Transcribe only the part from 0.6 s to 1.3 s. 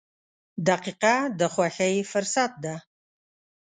•دقیقه